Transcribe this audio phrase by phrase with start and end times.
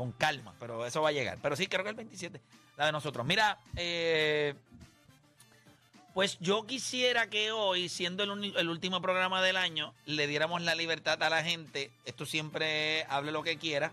[0.00, 1.36] con calma, pero eso va a llegar.
[1.42, 2.40] Pero sí, creo que el 27,
[2.78, 3.26] la de nosotros.
[3.26, 4.54] Mira, eh,
[6.14, 10.74] pues yo quisiera que hoy, siendo el, el último programa del año, le diéramos la
[10.74, 11.90] libertad a la gente.
[12.06, 13.92] Esto siempre hable lo que quiera,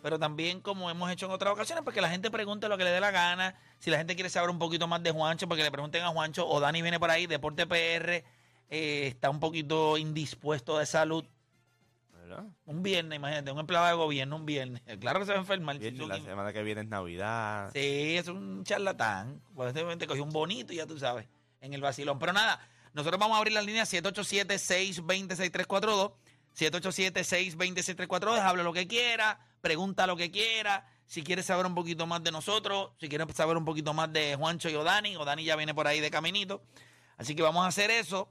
[0.00, 2.92] pero también como hemos hecho en otras ocasiones, porque la gente pregunte lo que le
[2.92, 3.56] dé la gana.
[3.80, 6.48] Si la gente quiere saber un poquito más de Juancho, porque le pregunten a Juancho,
[6.48, 8.22] o Dani viene por ahí, Deporte PR,
[8.70, 11.24] eh, está un poquito indispuesto de salud.
[12.28, 12.44] ¿Verdad?
[12.66, 14.82] Un viernes, imagínate, un empleado de gobierno un viernes.
[15.00, 15.78] Claro que se va a enfermar.
[15.78, 17.70] Viernes, la semana que viene es Navidad.
[17.72, 19.40] Sí, es un charlatán.
[19.54, 21.26] Pues te cogió un bonito ya tú sabes,
[21.60, 22.18] en el vacilón.
[22.18, 22.60] Pero nada,
[22.92, 26.12] nosotros vamos a abrir la línea 787-620-6342.
[26.54, 28.40] 787-620-6342.
[28.40, 30.86] Habla lo que quiera, pregunta lo que quiera.
[31.06, 34.36] Si quieres saber un poquito más de nosotros, si quieres saber un poquito más de
[34.36, 36.62] Juancho y Odani, Odani ya viene por ahí de caminito.
[37.16, 38.28] Así que vamos a hacer eso.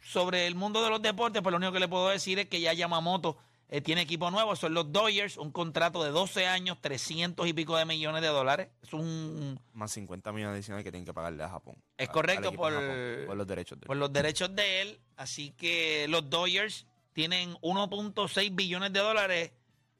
[0.00, 2.60] Sobre el mundo de los deportes, pues lo único que le puedo decir es que
[2.60, 3.36] ya Yamamoto
[3.68, 7.76] eh, tiene equipo nuevo, son los Dodgers, un contrato de 12 años, 300 y pico
[7.76, 8.68] de millones de dólares.
[8.82, 11.76] Es un Más 50 millones adicionales que tienen que pagarle a Japón.
[11.96, 15.00] Es A- correcto, al por- Japón, por los derechos de por los derechos de él.
[15.16, 19.52] Así que los Dodgers tienen 1.6 billones de dólares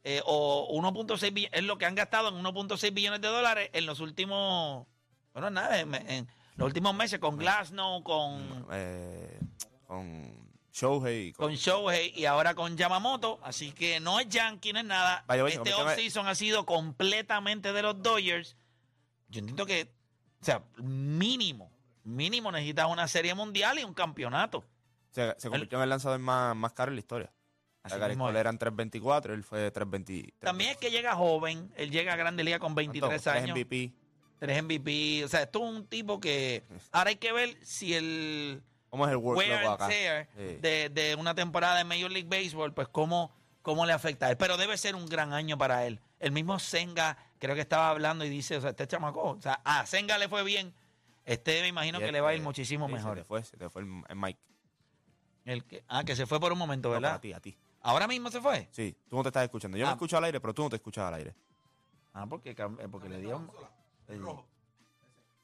[0.03, 3.85] eh, o 1.6 billones, es lo que han gastado en 1.6 billones de dólares en
[3.87, 4.87] los últimos,
[5.35, 9.39] bueno, nada, en, en los últimos meses con Glasnow, con, Eh,
[9.91, 11.33] con Shohei.
[11.33, 13.41] Con, con Shohei y ahora con Yamamoto.
[13.43, 15.25] Así que no es Yankee, no es nada.
[15.27, 18.57] Vaya, oye, este offseason ha sido completamente de los Dodgers.
[19.29, 19.93] Yo entiendo que,
[20.41, 21.73] o sea, mínimo,
[22.05, 24.65] mínimo necesitas una serie mundial y un campeonato.
[25.11, 27.33] se, se convirtió en el lanzador más, más caro en la historia.
[27.83, 30.35] Así A Gary mismo eran 3.24, él fue 3.20.
[30.39, 33.93] También es que llega joven, él llega a Grande Liga con 23 Tres años, MVP.
[34.39, 38.63] tres MVP, o sea, esto es un tipo que ahora hay que ver si el
[38.91, 39.89] ¿Cómo es el wear workload and acá?
[39.89, 40.57] tear Sí.
[40.61, 43.31] de, de una temporada de Major League Baseball, pues cómo,
[43.63, 44.37] cómo le afecta a él.
[44.37, 46.01] Pero debe ser un gran año para él.
[46.19, 49.61] El mismo Senga, creo que estaba hablando y dice, o sea, este chamaco, o sea,
[49.65, 50.75] a Senga le fue bien,
[51.25, 53.17] este me imagino Y que le va a ir eh, muchísimo sí, mejor.
[53.17, 54.41] Se te fue, se te fue el, el Mike.
[55.45, 57.15] El que, ah, que se fue por un momento, No, ¿verdad?
[57.15, 57.57] a ti, a ti.
[57.83, 58.69] Ahora mismo se fue.
[58.73, 59.79] Sí, tú no te estás escuchando.
[59.79, 59.91] Yo Ah.
[59.91, 61.35] me escucho al aire, pero tú no te escuchas al aire.
[62.13, 63.51] Ah, porque, cam- eh, porque le dio-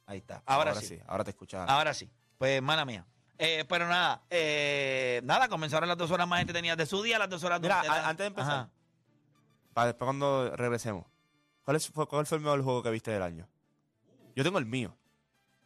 [0.07, 0.43] Ahí está.
[0.47, 0.99] Ahora, sí.
[1.07, 1.69] Ahora te escuchas.
[1.69, 2.11] Ahora sí.
[2.39, 3.05] Pues, mala mía.
[3.39, 7.29] Eh, pero nada, eh, nada, comenzaron las dos horas más entretenidas de su día, las
[7.29, 8.71] dos horas Mira, te da- antes de empezar, Ajá.
[9.75, 11.05] Para después cuando regresemos.
[11.65, 13.47] ¿Cuál, es- fue, ¿Cuál fue el mejor juego que viste del año?
[14.35, 14.97] Yo tengo el mío.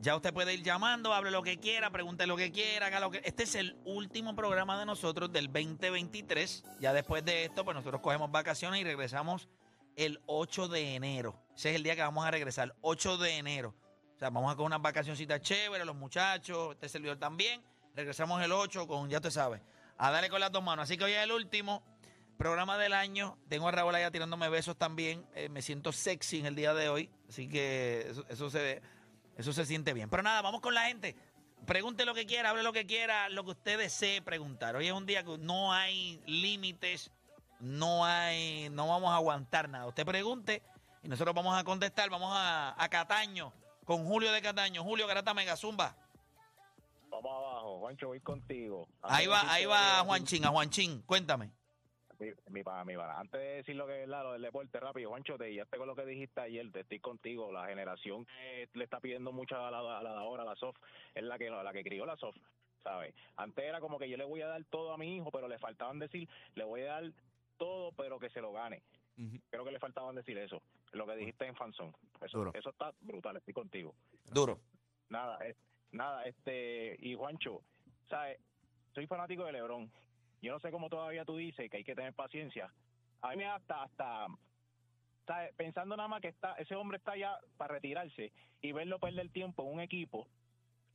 [0.00, 3.10] Ya usted puede ir llamando, hable lo que quiera, pregunte lo que quiera, haga lo
[3.10, 3.20] que.
[3.24, 6.62] Este es el último programa de nosotros del 2023.
[6.78, 9.48] Ya después de esto, pues nosotros cogemos vacaciones y regresamos
[9.96, 11.42] el 8 de enero.
[11.56, 13.74] Ese es el día que vamos a regresar, 8 de enero.
[14.14, 17.60] O sea, vamos a coger unas vacacioncitas chéveres, los muchachos, este servidor también.
[17.96, 19.60] Regresamos el 8 con, ya te sabes,
[19.96, 20.84] a darle con las dos manos.
[20.84, 21.82] Así que hoy es el último
[22.36, 23.36] programa del año.
[23.48, 25.26] Tengo a Raúl allá tirándome besos también.
[25.34, 27.10] Eh, me siento sexy en el día de hoy.
[27.28, 28.80] Así que eso, eso se,
[29.38, 30.10] eso se siente bien.
[30.10, 31.16] Pero nada, vamos con la gente.
[31.64, 34.74] Pregunte lo que quiera, hable lo que quiera, lo que usted desee preguntar.
[34.76, 37.12] Hoy es un día que no hay límites,
[37.60, 39.86] no hay, no vamos a aguantar nada.
[39.86, 40.62] Usted pregunte
[41.02, 42.10] y nosotros vamos a contestar.
[42.10, 43.52] Vamos a, a Cataño
[43.84, 44.82] con Julio de Cataño.
[44.82, 45.96] Julio Garata Mega Zumba.
[47.08, 48.88] Vamos abajo, Juancho, voy contigo.
[49.02, 51.02] Ahí va, ahí va Juanchín, a Juanchín.
[51.02, 51.50] Cuéntame.
[52.18, 53.18] Mi, mi pana, mi pana.
[53.20, 55.86] Antes de decir lo que es verdad, lo del deporte rápido, Juancho, te guiaste con
[55.86, 57.52] lo que dijiste ayer, te estoy contigo.
[57.52, 60.78] La generación que le está pidiendo mucho a la, a la de ahora, la soft,
[61.14, 62.38] es la que, la que crió la soft,
[62.82, 63.14] ¿sabes?
[63.36, 65.58] Antes era como que yo le voy a dar todo a mi hijo, pero le
[65.58, 67.12] faltaban decir, le voy a dar
[67.56, 68.82] todo, pero que se lo gane.
[69.50, 70.62] Creo que le faltaban decir eso,
[70.92, 71.92] lo que dijiste en Fanzón.
[72.20, 72.52] Eso, Duro.
[72.54, 73.94] eso está brutal, estoy contigo.
[74.32, 74.60] Duro.
[75.08, 75.56] Nada, es-
[75.92, 77.62] nada, este, y Juancho,
[78.08, 78.38] ¿sabes?
[78.94, 79.90] Soy fanático de Lebron.
[80.40, 82.72] Yo no sé cómo todavía tú dices que hay que tener paciencia.
[83.22, 84.26] A mí me hasta, hasta,
[85.26, 85.52] ¿sabes?
[85.56, 89.64] Pensando nada más que está, ese hombre está ya para retirarse y verlo perder tiempo
[89.64, 90.26] en un equipo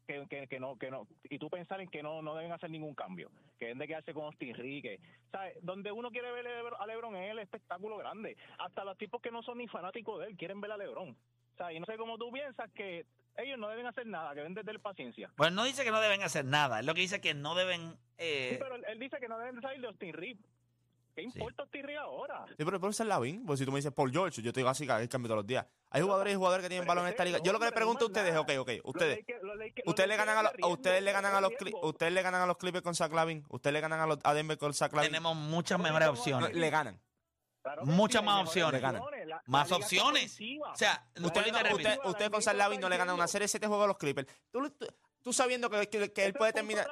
[0.08, 2.70] que, que, que no, que no, y tú pensar en que no, no deben hacer
[2.70, 5.00] ningún cambio, que deben de quedarse con Austin Rique,
[5.32, 5.58] ¿sabes?
[5.62, 9.44] Donde uno quiere ver a Lebron es el espectáculo grande, hasta los tipos que no
[9.44, 11.16] son ni fanáticos de él quieren ver a Lebron,
[11.58, 11.78] ¿sabes?
[11.78, 13.06] Y no sé cómo tú piensas que
[13.38, 15.32] ellos no deben hacer nada, que deben de tener paciencia.
[15.36, 17.98] Pues no dice que no deben hacer nada, es lo que dice que no deben...
[18.18, 20.44] eh, Sí, pero él, él dice que no deben de salir de Austin Reeves.
[21.16, 22.44] ¿Qué importa Austin Reeves ahora?
[22.58, 24.70] Sí, pero por ser Lavín, pues si tú me dices Paul George, yo te digo
[24.70, 25.64] así que hay cambio todos los días.
[25.92, 27.38] Hay jugadores y jugadores que tienen balón en esta liga.
[27.44, 29.20] Yo lo que le pregunto a ustedes, ok, ok, ustedes,
[29.86, 32.48] ustedes le ganan a los, ustedes le ganan a los, Cli- ustedes le ganan a
[32.48, 35.12] los Clippers con Zach Lavin, ustedes le ganan a los a Denver con Zach Lavin,
[35.12, 36.56] tenemos muchas mejores opciones.
[36.56, 37.00] le ganan.
[37.84, 38.82] muchas más opciones.
[38.82, 39.04] ganan.
[39.48, 40.38] Más opciones.
[40.72, 42.10] O sea, Usted, usted, repito.
[42.10, 44.28] usted con Zach Lavin no le ganan una serie 7 juegos a los Clippers.
[44.52, 44.88] Tú, tú,
[45.22, 46.88] tú sabiendo que, que- que él puede terminar.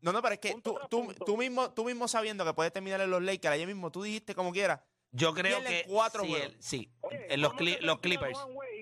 [0.00, 3.00] No, no, pero es que tú, tú, tú mismo, tú mismo sabiendo que puede terminar
[3.00, 4.80] en los Lakers, ayer mismo tú dijiste como quieras.
[5.12, 6.48] Yo creo que cuatro sí, juegos.
[6.48, 6.90] él- sí,
[7.28, 8.38] en los, Cli- los Clippers.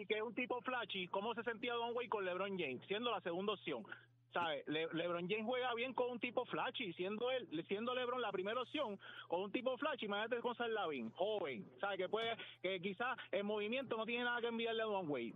[0.08, 3.20] que es un tipo flashy, ¿cómo se sentía Don Way con LeBron James, siendo la
[3.20, 3.84] segunda opción?
[4.32, 4.62] ¿Sabes?
[4.68, 8.60] Le- LeBron James juega bien con un tipo flashy, siendo él, siendo LeBron la primera
[8.62, 8.98] opción,
[9.28, 11.98] o un tipo flashy, imagínate con Zach Lavin, joven, ¿sabes?
[11.98, 15.34] Que puede, que quizás el movimiento no tiene nada que enviarle a Don Way.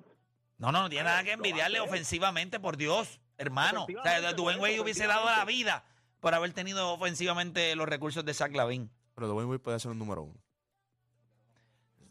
[0.58, 3.82] No, no, no tiene nada que envidiarle ofensivamente, por Dios, hermano.
[3.84, 5.84] O sea, Dwayne Wade eso, hubiese dado la vida
[6.20, 8.88] por haber tenido ofensivamente los recursos de Zach Lavin.
[9.16, 10.40] Pero Dwayne Wade puede ser un número uno.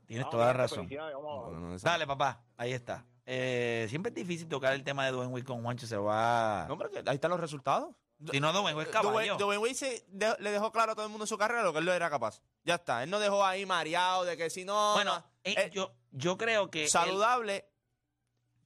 [0.05, 0.89] Tienes Ah, toda la razón.
[0.91, 3.05] No, no, no, Dale, papá, ahí está.
[3.25, 6.65] Eh, siempre es difícil tocar el tema de Dwayne Wade con Juancho, se va...
[6.67, 7.95] No, pero que ahí están los resultados.
[8.31, 9.35] Si no, Dwayne Wade es caballo.
[9.37, 11.73] Dwayne Wade se de- le dejó claro a todo el mundo en su carrera lo
[11.73, 12.41] que él era capaz.
[12.63, 13.03] Ya está.
[13.03, 14.93] Él no dejó ahí mareado de que si no.
[14.93, 15.25] Bueno, no.
[15.43, 16.83] eh, Eh, yo, yo creo que...
[16.83, 17.69] él- saludable.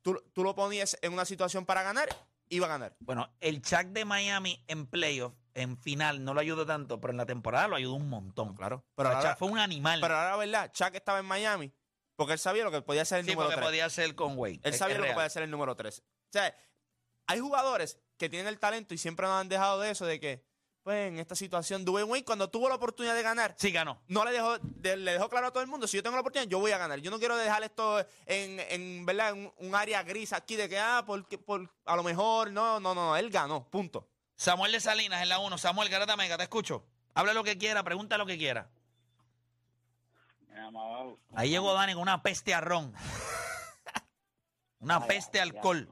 [0.01, 2.07] Tú, tú lo ponías en una situación para ganar,
[2.49, 2.95] iba a ganar.
[2.99, 7.17] bueno, el Chuck de Miami en playoff, en final, no lo ayudó tanto, pero en
[7.17, 8.55] la temporada lo ayudó un montón.
[8.55, 8.85] Claro.
[8.95, 9.99] Pero ahora, Chuck fue un animal.
[10.01, 10.71] pero ahora, ¿verdad?
[10.71, 11.73] Chuck estaba en Miami
[12.17, 13.65] porque él sabía lo que podía ser el sí, número porque 3.
[13.69, 14.59] podía ser con Wade.
[14.63, 15.99] Él Es- sabía lo que podía ser el número 3.
[15.99, 16.03] O
[16.33, 16.53] sea,
[17.27, 20.43] hay jugadores que tienen el talento y siempre nos han dejado de eso, de que,
[20.83, 24.01] pues, en esta situación, Dwayne Wade, cuando tuvo la oportunidad de ganar, Sí, ganó.
[24.07, 26.21] no le dejó, de- le dejó claro a todo el mundo, si yo tengo la
[26.21, 26.99] oportunidad, yo voy a ganar.
[26.99, 29.31] Yo no quiero dejar esto en, en ¿verdad?
[29.31, 32.95] En un área gris aquí de que, ah, porque, por, a lo mejor, no, no,
[32.95, 34.09] no, él ganó, punto.
[34.35, 35.57] Samuel de Salinas en la 1.
[35.57, 36.85] Samuel Garata Mega, te escucho.
[37.15, 38.69] Habla lo que quiera, pregunta lo que quiera.
[41.33, 42.93] Ahí llegó Dani con una peste a ron.
[44.79, 45.89] una peste a alcohol.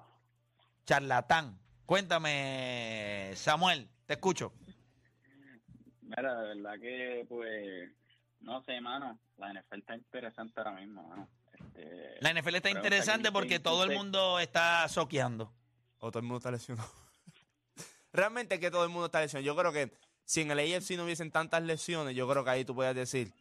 [0.85, 1.59] Charlatán.
[1.85, 4.53] Cuéntame, Samuel, te escucho.
[6.01, 7.91] Mira, de verdad que, pues,
[8.41, 11.27] no sé, mano, la NFL está interesante ahora mismo, mano.
[11.53, 15.51] Este, La NFL está interesante que- porque que- todo el mundo está soqueando.
[16.00, 16.89] O todo el mundo está lesionado.
[18.13, 19.45] Realmente es que todo el mundo está lesionado.
[19.45, 22.65] Yo creo que si en el AFC no hubiesen tantas lesiones, yo creo que ahí
[22.65, 23.33] tú puedes decir,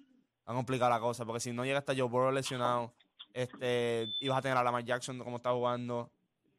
[0.47, 2.93] han complicado la cosa, porque si no llega hasta Joe Burrow lesionado,
[3.33, 6.11] este, ibas a tener a Lamar Jackson como está jugando.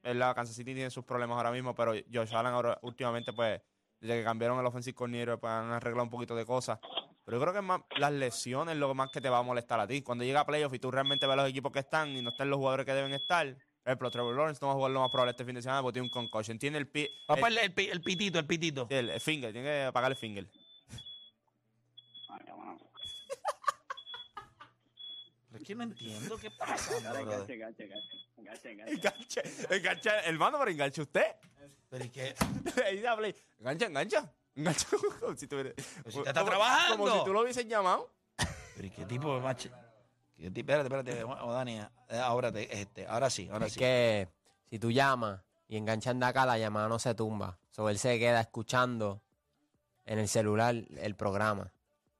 [0.03, 0.35] ¿verdad?
[0.35, 3.59] Kansas City tiene sus problemas ahora mismo, pero Josh Allen ahora, últimamente, pues,
[3.99, 6.77] desde que cambiaron el offensive coordinator, pues han arreglado un poquito de cosas.
[7.23, 9.79] Pero yo creo que es más las lesiones lo más que te va a molestar
[9.79, 10.03] a ti.
[10.03, 12.51] Cuando llega a playoff y tú realmente ves los equipos que están y no están
[12.51, 15.09] los jugadores que deben estar, por ejemplo, Trevor Lawrence no va a jugar lo más
[15.09, 16.59] probable este fin de semana porque tiene un concussion.
[16.59, 18.85] Tiene el, pi- Papá, el, el, el pitito, el pitito.
[18.91, 20.47] el- el finger, tiene que apagar el finger.
[22.29, 22.77] Ay, mano.
[25.51, 27.83] Es que no entiendo qué pasando, Ahora enganche, enganche,
[28.37, 28.93] enganche, enganche.
[28.93, 29.41] Enganche,
[29.75, 31.25] engancha, hermano, pero enganche usted.
[31.89, 32.35] Pero ¿y qué?
[32.85, 33.35] Ahí play.
[33.59, 34.33] Engancha, engancha.
[34.55, 34.87] Engancha
[35.19, 36.97] como si, tuviera- si te está como- trabajando.
[36.97, 38.09] Como si tú lo hubieses llamado.
[38.75, 39.67] Pero ¿y qué tipo de match?
[40.37, 40.71] ¿Qué tipo?
[40.73, 43.79] Espérate, espérate, o Dani, eh, ahora, te- este, ahora sí, ahora Es sí.
[43.79, 44.27] que
[44.65, 47.57] si tú llamas y enganchan de acá, la llamada no se tumba.
[47.71, 49.21] So, él se queda escuchando
[50.05, 51.71] en el celular el programa.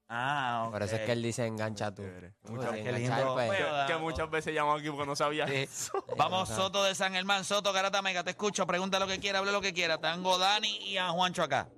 [0.08, 0.72] Ah, ok.
[0.74, 2.04] Por eso es que él dice engancha tú.
[2.04, 2.10] Uy,
[2.52, 3.34] Muchas- qué enganchar, lindo.
[3.34, 5.56] pues, Bueno, Que, que muchas veces llamado aquí porque no sabía Sí.
[5.56, 6.06] eso.
[6.18, 6.48] Vamos.
[6.50, 9.62] Soto de San Germán, Soto, Garata Mega, te escucho, pregunta lo que quiera, hable lo
[9.62, 9.98] que quiera.
[9.98, 11.68] Tengo a Dani y a Juancho acá.
[11.72, 11.78] Sí,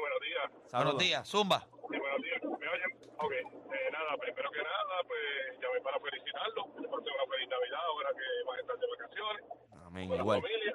[0.00, 0.50] buenos días.
[0.50, 0.98] Buenos Saludos.
[0.98, 1.60] días, Zumba.
[1.60, 1.66] Sí,
[1.98, 2.40] buenos días.
[2.42, 2.90] ¿Me oyen?
[3.18, 3.32] Ok.
[3.32, 5.20] Eh, nada, primero que nada, pues
[5.62, 6.64] llamé para felicitarlo.
[6.90, 9.42] Por ser una feliz Navidad ahora que van a estar de vacaciones
[9.86, 10.40] Amén, con la igual.
[10.42, 10.74] familia.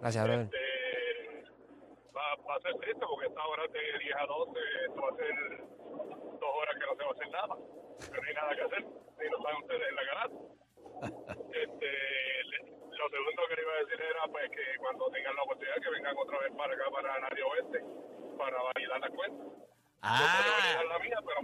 [0.00, 0.44] Gracias, brother.
[0.44, 0.58] Este,
[2.16, 5.16] va, va a ser triste porque esta hora de 10 a 12 esto va a
[5.16, 5.34] ser
[6.40, 7.54] dos horas que no se va a hacer nada.
[7.54, 8.82] No hay nada que hacer.
[8.84, 10.36] Ni lo saben ustedes en la garata.
[11.54, 11.90] Este,
[12.98, 15.90] lo segundo que le iba a decir era pues que cuando tengan la oportunidad que
[15.90, 17.84] vengan otra vez para acá, para área oeste,
[18.38, 19.46] para validar las cuentas.
[20.02, 21.40] Ah, la mía, pero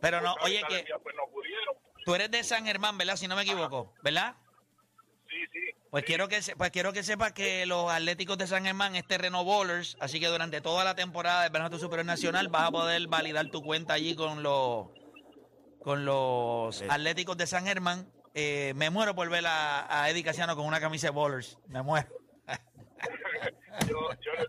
[0.00, 1.74] pero no, oye, que pues no pudieron.
[2.04, 3.16] tú eres de San Germán, ¿verdad?
[3.16, 4.36] Si no me equivoco, ¿verdad?
[5.38, 5.60] Sí, sí.
[5.90, 9.06] Pues quiero que se- pues quiero que sepas que los Atléticos de San Germán es
[9.06, 13.06] terreno bowlers, así que durante toda la temporada del Verano Superior Nacional vas a poder
[13.08, 14.88] validar tu cuenta allí con los
[15.82, 16.82] con los.
[16.88, 20.78] Atléticos de San Germán Eh, me muero por ver a, a Eddie Casiano con una
[20.80, 21.58] camisa de bowlers.
[21.68, 22.08] Me muero.
[23.88, 24.46] Yo, yo, el,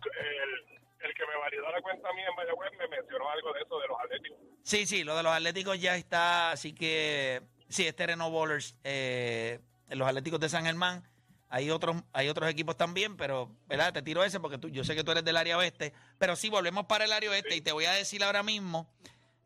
[1.08, 3.88] el que me validó la cuenta mía en Mayagüez me mencionó algo de eso de
[3.88, 4.38] los atléticos.
[4.64, 9.60] Sí, sí, lo de los Atléticos ya está, así que sí, este Renault Bowlers, eh,
[9.90, 11.04] los Atléticos de San Germán,
[11.50, 13.92] hay otros, hay otros equipos también, pero ¿verdad?
[13.92, 16.50] te tiro ese porque tú, yo sé que tú eres del área oeste, pero sí,
[16.50, 18.88] volvemos para el área oeste y te voy a decir ahora mismo,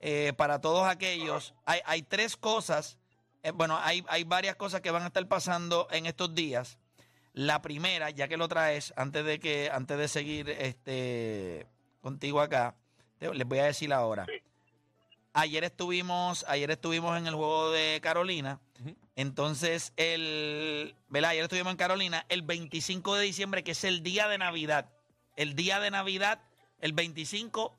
[0.01, 2.97] eh, para todos aquellos, hay, hay tres cosas,
[3.41, 6.77] eh, bueno, hay, hay varias cosas que van a estar pasando en estos días.
[7.31, 11.65] La primera, ya que lo traes, antes de que, antes de seguir este
[12.01, 12.75] contigo acá,
[13.17, 14.25] te- les voy a decir ahora.
[15.35, 18.59] Ayer estuvimos, ayer estuvimos en el juego de Carolina.
[19.15, 21.31] Entonces, el, ¿verdad?
[21.31, 24.91] Ayer estuvimos en Carolina el 25 de diciembre, que es el día de Navidad.
[25.35, 26.39] El día de Navidad,
[26.81, 27.75] el 25,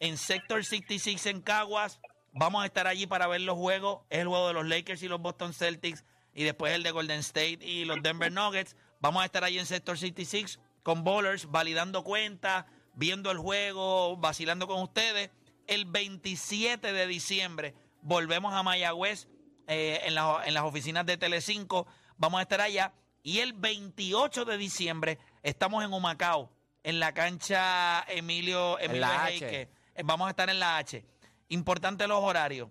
[0.00, 2.00] en Sector 66 en Caguas.
[2.32, 4.00] Vamos a estar allí para ver los juegos.
[4.10, 6.04] Es el juego de los Lakers y los Boston Celtics.
[6.34, 8.74] Y después el de Golden State y los Denver Nuggets.
[8.98, 14.66] Vamos a estar allí en Sector 66 con bowlers, validando cuentas, viendo el juego, vacilando
[14.66, 15.30] con ustedes.
[15.66, 19.28] El 27 de diciembre volvemos a Mayagüez
[19.66, 21.86] eh, en, la- en las oficinas de Telecinco.
[22.16, 22.92] Vamos a estar allá.
[23.22, 26.50] Y el 28 de diciembre estamos en Humacao,
[26.84, 29.24] en la cancha Emilio, Emilio la.
[29.24, 29.62] H.
[29.62, 29.68] Eh,
[30.04, 31.04] Vamos a estar en la H.
[31.48, 32.68] Importante los horarios.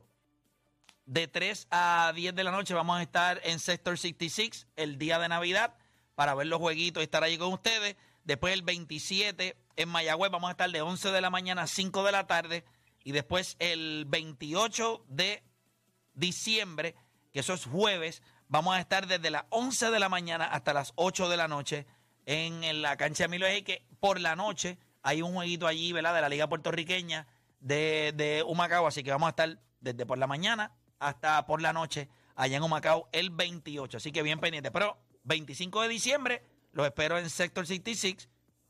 [1.05, 5.19] De 3 a 10 de la noche vamos a estar en Sector 66 el día
[5.19, 5.75] de Navidad
[6.15, 7.95] para ver los jueguitos y estar allí con ustedes.
[8.23, 12.03] Después el 27 en Mayagüez vamos a estar de 11 de la mañana a 5
[12.03, 12.63] de la tarde.
[13.05, 15.43] Y después el 28 de
[16.15, 16.95] diciembre,
[17.31, 20.91] que eso es jueves, vamos a estar desde las 11 de la mañana hasta las
[20.95, 21.85] 8 de la noche
[22.25, 26.15] en, la cancha Emilio que Por la noche hay un jueguito allí, ¿verdad?
[26.15, 27.27] De la Liga Puertorriqueña
[27.59, 31.73] de, de Humacao, así que vamos a estar desde por la mañana hasta por la
[31.73, 34.71] noche allá en Humacao el 28, así que bien pendiente.
[34.71, 38.29] Pero 25 de diciembre los espero en Sector 66,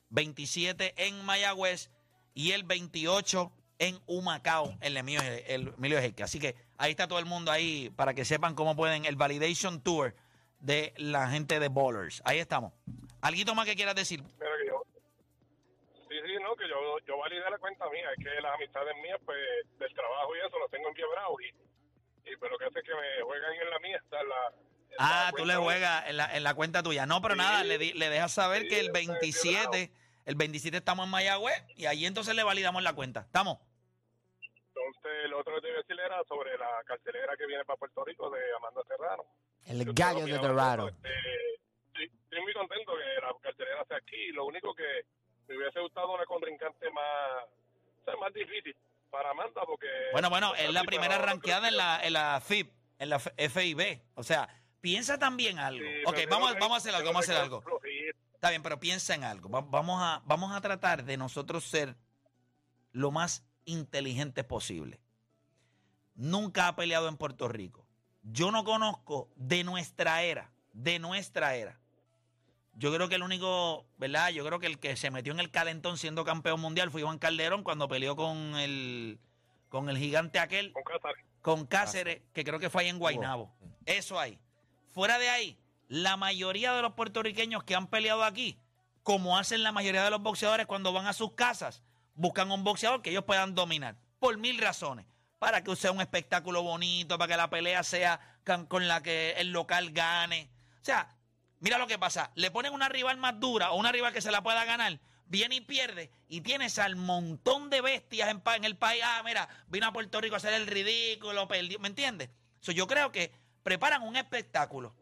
[0.09, 1.89] 27 en Mayagüez
[2.33, 6.23] y el 28 en Humacao, el Emilio, el Emilio Enrique.
[6.23, 9.81] Así que ahí está todo el mundo ahí para que sepan cómo pueden el Validation
[9.81, 10.15] Tour
[10.59, 12.21] de la gente de Bowlers.
[12.25, 12.73] Ahí estamos.
[13.21, 14.23] ¿Alguito más que quieras decir?
[14.39, 14.83] Pero que yo,
[16.09, 19.19] sí, sí, no, que yo, yo validé la cuenta mía, es que las amistades mías,
[19.25, 19.37] pues,
[19.79, 23.23] del trabajo y eso, lo tengo en y, y pues lo que hace que me
[23.23, 24.53] juegan en la mía, está la...
[24.97, 27.05] Ah, tú le juegas en la, en la cuenta tuya.
[27.05, 29.91] No, pero Sí, nada, le, le dejas saber sí, que el está en 27,
[30.25, 33.21] el 27 estamos en Mayagüez y ahí entonces le validamos la cuenta.
[33.21, 33.59] ¿Estamos?
[34.67, 37.77] Entonces, lo otro que te iba a decir era sobre la cartelera que viene para
[37.77, 39.23] Puerto Rico de Amanda Serrano.
[39.65, 40.87] El Yo gallo de Dorado.
[40.89, 41.09] este,
[41.95, 44.27] sí, estoy muy contento que la cartelera sea aquí.
[44.33, 45.05] Lo único que
[45.47, 47.45] me hubiese gustado una contrincante más,
[48.01, 48.75] o sea, más difícil
[49.09, 49.87] para Amanda porque...
[50.11, 54.01] Bueno, bueno, es la primera ranqueada en la, en la FIB, en la F- FIB.
[54.15, 54.49] O sea,
[54.81, 55.83] piensa también algo.
[55.87, 57.61] Sí, ok, vamos, vamos a hacer algo, vamos a hacer algo.
[57.61, 57.94] flojito.
[58.45, 59.49] Está bien, pero piensa en algo.
[59.49, 61.95] Va- Vamos a, vamos a tratar de nosotros ser
[62.91, 64.99] lo más inteligentes posible.
[66.13, 67.87] Nunca ha peleado en Puerto Rico.
[68.21, 71.79] Yo no conozco de nuestra era, de nuestra era.
[72.75, 74.29] Yo creo que el único, ¿verdad?
[74.29, 77.17] Yo creo que el que se metió en el calentón siendo campeón mundial fue Iván
[77.17, 79.17] Calderón cuando peleó con el,
[79.69, 81.25] con el gigante aquel Con Cáceres.
[81.41, 83.51] con Cáceres, que creo que fue ahí en Guaynabo.
[83.87, 84.37] Eso ahí.
[84.91, 88.59] Fuera de ahí, la mayoría de los puertorriqueños que han peleado aquí,
[89.03, 91.83] como hacen la mayoría de los boxeadores cuando van a sus casas,
[92.15, 93.95] buscan un boxeador que ellos puedan dominar.
[94.19, 95.05] Por mil razones.
[95.37, 98.19] Para que sea un espectáculo bonito, para que la pelea sea
[98.67, 100.49] con, la que el local gane.
[100.81, 101.15] O sea,
[101.59, 102.31] mira lo que pasa.
[102.35, 104.99] Le ponen una rival más dura o una rival que se la pueda ganar.
[105.27, 109.01] Viene y pierde y tienes al montón de bestias en, el país.
[109.03, 111.47] Ah, mira, vino a Puerto Rico a hacer el ridículo.
[111.79, 112.29] ¿Me entiendes?
[112.59, 114.95] So, yo creo que preparan un espectáculo.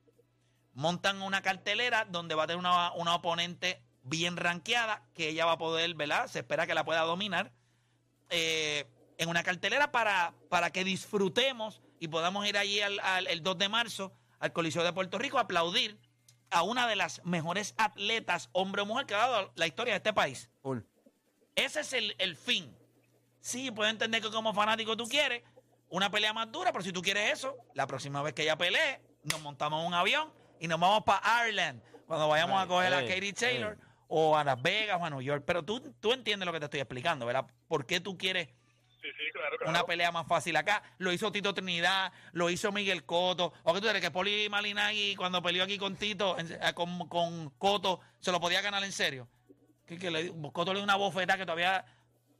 [0.74, 5.53] Montan una cartelera donde va a tener una, una oponente bien ranqueada, que ella va
[5.53, 6.27] a poder, ¿verdad?
[6.27, 7.51] Se espera que la pueda dominar.
[8.30, 8.86] Eh,
[9.20, 13.58] en una cartelera para, para que disfrutemos y podamos ir allí al, al- el 2
[13.60, 16.00] de marzo al Coliseo de Puerto Rico a aplaudir
[16.50, 19.98] a una de las mejores atletas, hombre o mujer, que ha dado la historia de
[19.98, 20.50] este país.
[21.56, 22.75] Ese es el, el fin.
[23.39, 25.44] Sí, puedo entender que como fanático tú quieres
[25.89, 29.00] una pelea más dura, pero si tú quieres eso, la próxima vez que ella pelee,
[29.24, 32.93] nos montamos en un avión y nos vamos para Ireland cuando vayamos a Ay, coger
[32.93, 33.77] a Katie Taylor
[34.08, 35.43] o a Las Vegas o a New York.
[35.46, 37.46] Pero tú, tú entiendes lo que te estoy explicando, ¿verdad?
[37.67, 38.48] ¿Por qué tú quieres
[39.01, 39.70] Sí, sí, claro, claro.
[39.72, 40.82] una pelea más fácil acá?
[40.98, 43.51] Lo hizo Tito Trinidad, lo hizo Miguel Coto.
[43.63, 44.01] ¿O qué tú eres?
[44.01, 46.38] Que Poli Malinagui, cuando peleó aquí con Tito,
[46.74, 49.27] con, con Coto, se lo podía ganar en serio.
[49.86, 51.84] Que, que le, Coto le dio una bofetada que todavía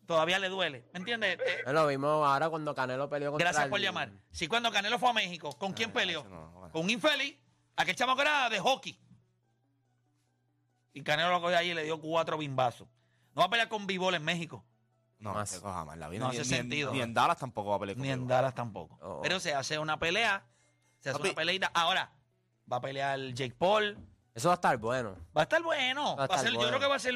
[0.06, 0.86] todavía le duele.
[0.94, 1.38] ¿Me entiendes?
[1.46, 4.12] Eh, Lo vimos ahora cuando Canelo peleó contra gracias el- por llamar.
[4.32, 6.24] Si cuando Canelo fue a México, ¿con quién peleó?
[6.30, 6.72] no, bueno.
[6.72, 7.38] Con un infeliz.
[7.76, 9.00] Aquel chamaco era de hockey.
[10.94, 12.88] Y Canelo lo cogió allí y le dio cuatro bimbazos.
[13.34, 14.64] No va a pelear con Bivol en México.
[15.18, 15.50] No, Más.
[15.50, 16.20] se coja más la vida.
[16.26, 16.92] No ni, hace ni en- sentido.
[16.92, 18.28] Ni en Dallas tampoco va a pelear Ni en.
[18.28, 19.00] Dallas tampoco.
[19.02, 19.22] Oh.
[19.24, 20.46] Pero se hace una pelea.
[21.00, 21.30] Se hace Papi.
[21.30, 21.72] una peleita.
[21.74, 22.12] Ahora,
[22.72, 23.98] va a pelear Jake Paul.
[24.36, 25.16] Eso va a estar bueno.
[25.36, 26.16] Va a estar bueno.
[26.18, 26.70] Va a Va a estar ser- Yo bueno.
[26.70, 27.14] creo que va a ser.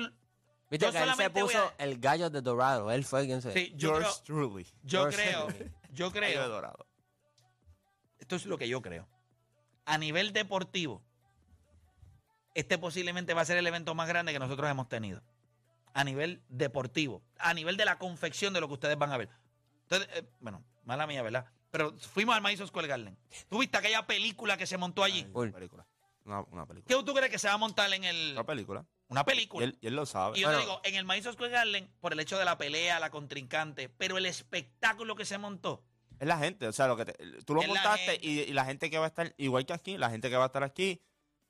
[0.69, 2.91] Viste Yo que él se puso a- el gallo de Dorado.
[2.91, 3.53] Él fue quien se.
[3.53, 4.63] Sí, yo creo, George Truly.
[4.83, 5.71] yo George creo, Henry.
[5.91, 6.87] yo Gallo de creo, Dorado.
[8.19, 9.07] esto es lo que yo creo.
[9.87, 11.01] A nivel deportivo,
[12.53, 15.21] este posiblemente va a ser el evento más grande que nosotros hemos tenido.
[15.93, 19.29] A nivel deportivo, a nivel de la confección de lo que ustedes van a ver.
[19.83, 21.45] Entonces, eh, bueno, mala mía, ¿verdad?
[21.71, 23.17] Pero fuimos al Madison Square Garden.
[23.49, 25.19] ¿Tú viste aquella película que se montó allí?
[25.19, 25.51] Ay, Cool.
[25.53, 25.85] película.
[26.25, 26.87] Una, una película.
[26.97, 28.33] ¿Qué tú crees que se va a montar en el...
[28.33, 28.85] Una película.
[29.07, 29.65] Una Y película.
[29.65, 30.37] él, y él lo sabe.
[30.37, 32.99] Y yo te digo, en el Madison Square Garden, por el hecho de la pelea,
[32.99, 35.81] la contrincante, pero el espectáculo que se montó,
[36.19, 38.65] Es la gente, o sea, lo que te- tú lo Es montaste y, y la
[38.65, 41.01] gente que va a estar, igual que aquí, la gente que va a estar aquí,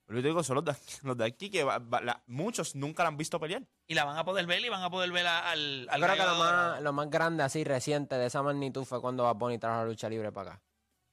[0.08, 2.74] yo te digo, son los de, aquí- los de aquí que va- va- la- muchos
[2.74, 3.62] nunca la han visto pelear.
[3.86, 6.06] y la van a poder ver y van a poder ver a- al, al Yo
[6.06, 9.36] creo que lo más, lo más grande, así reciente de esa magnitud fue cuando Bad
[9.36, 10.62] Bunny trajo la lucha libre para acá.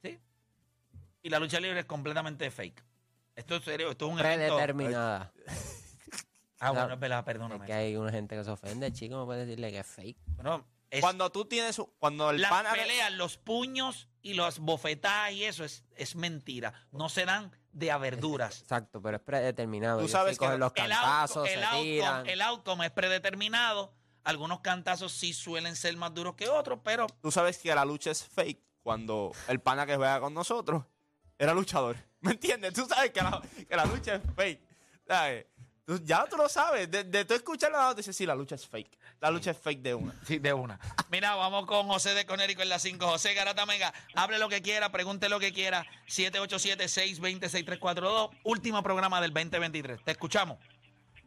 [0.03, 0.19] ¿Sí?
[1.24, 2.83] Y la lucha libre es completamente fake.
[3.35, 4.55] Esto es serio, esto es un evento.
[4.55, 5.33] Predeterminada.
[6.59, 7.65] Ah, bueno, es verdad, Es perdóname.
[7.65, 10.17] que hay una gente que se ofende, chico, no puede decirle que es fake.
[10.35, 12.73] Bueno, es- Cuando tú tienes, cuando el las pana...
[12.73, 16.73] peleas, los puños y las bofetadas y eso es, es mentira.
[16.91, 18.61] No se dan de a verduras.
[18.61, 19.99] Exacto, pero es predeterminado.
[19.99, 21.63] Tú sabes que los El, cantazos, outcome, se el,
[22.03, 23.93] outcome, el outcome es predeterminado.
[24.23, 28.09] Algunos cantazos sí suelen ser más duros que otros, pero Tú sabes que la lucha
[28.11, 30.83] es fake cuando el pana que juega con nosotros
[31.37, 31.97] era luchador.
[32.21, 32.73] ¿Me entiendes?
[32.73, 34.61] Tú sabes que la, que la lucha es fake.
[35.07, 35.45] ¿Sabes?
[35.85, 36.89] Tú- ya tú lo sabes.
[36.89, 38.97] De, de tú escuchar la noticia, sí, la lucha es fake.
[39.21, 40.13] La lucha es fake de una.
[40.25, 40.79] Sí, de una.
[41.09, 43.05] Mira, vamos con José de Conérico en la 5.
[43.07, 45.85] José Garata Mega, hable lo que quiera, pregunte lo que quiera.
[46.07, 48.31] 787-620-6342.
[48.43, 50.03] Último programa del 2023.
[50.03, 50.57] Te escuchamos.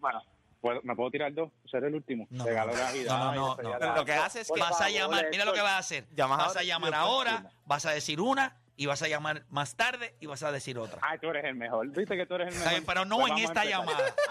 [0.00, 0.22] Bueno,
[0.60, 1.50] ¿puedo- ¿me puedo tirar dos?
[1.70, 2.26] Ser el último.
[2.30, 3.18] No, Regalo no, de Navidad.
[3.18, 4.22] no, no, no, Pero lo que año.
[4.24, 6.04] hace es que- Vas a llamar, mira lo que vas a hacer.
[6.14, 10.14] Llamas Vas a llamar ahora, vas a decir una y vas a llamar más tarde
[10.20, 10.98] y vas a decir otra.
[11.02, 11.86] Ay, tú eres el mejor.
[11.88, 12.84] Viste que tú eres el mejor.
[12.86, 13.86] pero no Pues en esta empezar.
[13.86, 14.14] llamada.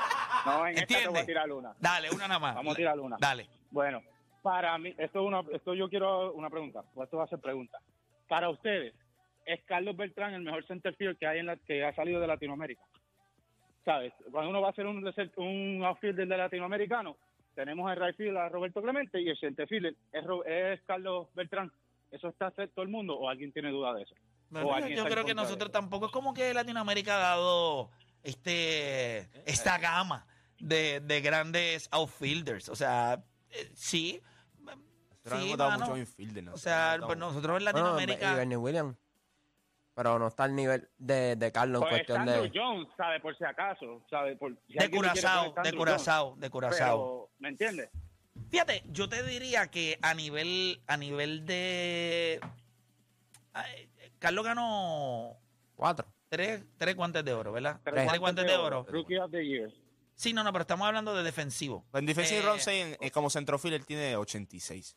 [0.45, 1.73] No, en esta te voy a tirar una.
[1.79, 2.55] Dale, una nada más.
[2.55, 3.17] Vamos a tirar una.
[3.19, 3.47] Dale.
[3.71, 4.01] Bueno,
[4.41, 7.39] para mí, esto es una, esto yo quiero una pregunta, o esto va a ser
[7.39, 7.79] pregunta.
[8.27, 8.93] Para ustedes,
[9.45, 12.81] ¿es Carlos Beltrán el mejor centerfield que hay en la, que ha salido de Latinoamérica?
[13.83, 14.13] ¿Sabes?
[14.31, 14.97] Cuando uno va a hacer un,
[15.37, 17.15] un outfielder de latinoamericano,
[17.55, 21.71] tenemos el right field a Roberto Clemente y el centerfield es, es Carlos Beltrán.
[22.11, 24.15] ¿Eso está todo el mundo o alguien tiene duda de eso?
[24.49, 27.89] Bueno, yo creo que nosotros tampoco es como que Latinoamérica ha dado
[28.23, 30.25] este esta gama
[30.60, 32.69] de, de grandes outfielders.
[32.69, 34.21] O sea, eh, sí.
[35.23, 35.86] Pero Sí, hemos dado mano.
[35.88, 38.32] mucho infielder, no O sea, pues nosotros en Bueno, Latinoamérica.
[38.32, 38.95] y Bernie Williams.
[39.93, 42.51] Pero no está al nivel de, de Carlos en Pues cuestión Andrew de.
[42.53, 43.19] Jones, ¿sabe?
[43.19, 44.36] Por si acaso, ¿sabe?
[44.38, 46.51] Por, si de alguien le quiere Curazao, poner de Andrew Curazao, de Jones.
[46.51, 46.97] Curazao.
[46.97, 47.89] Pero, ¿me entiendes?
[48.51, 52.39] Fíjate, yo te diría que a nivel, a nivel de.
[53.53, 55.36] Ay, Carlos ganó
[55.75, 56.08] Cuatro.
[56.29, 57.79] Tres, tres guantes de oro, ¿verdad?
[57.83, 58.85] Tres Tres guantes guantes de oro.
[58.89, 59.71] Rookie of the Year.
[60.15, 61.85] Sí, no, no, pero estamos hablando de defensivo.
[61.93, 64.95] En defensive Eh, en- eh, como centrofil él tiene 86.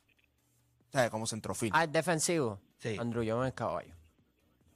[0.88, 1.70] O sea, como centrofil.
[1.74, 2.58] Ah, es defensivo.
[2.78, 2.96] Sí.
[2.98, 3.94] Andrew Jones es caballo.